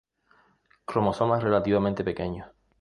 [0.85, 2.47] Cromosomas relativamente "pequeños".